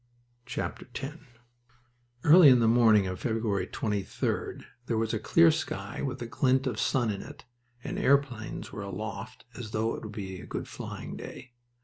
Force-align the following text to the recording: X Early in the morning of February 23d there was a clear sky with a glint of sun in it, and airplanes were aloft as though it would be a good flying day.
X 0.47 0.57
Early 2.23 2.49
in 2.49 2.57
the 2.59 2.67
morning 2.67 3.05
of 3.05 3.19
February 3.19 3.67
23d 3.67 4.63
there 4.87 4.97
was 4.97 5.13
a 5.13 5.19
clear 5.19 5.51
sky 5.51 6.01
with 6.01 6.19
a 6.23 6.25
glint 6.25 6.65
of 6.65 6.79
sun 6.79 7.11
in 7.11 7.21
it, 7.21 7.45
and 7.83 7.99
airplanes 7.99 8.71
were 8.71 8.81
aloft 8.81 9.45
as 9.53 9.69
though 9.69 9.93
it 9.93 10.01
would 10.01 10.11
be 10.11 10.41
a 10.41 10.47
good 10.47 10.67
flying 10.67 11.15
day. 11.15 11.53